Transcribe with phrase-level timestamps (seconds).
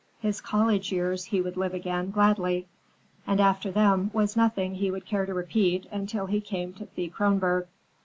[0.19, 2.65] His college years he would live again, gladly.
[3.27, 7.11] After them there was nothing he would care to repeat until he came to Thea
[7.11, 7.67] Kronborg.